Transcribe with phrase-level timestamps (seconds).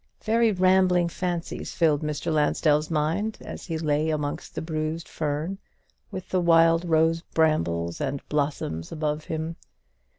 [0.23, 2.33] Very rambling fancies filled Mr.
[2.33, 5.59] Lansdell's mind as he lay amongst the bruised fern,
[6.09, 9.57] with the wild rose brambles and blossoms above him.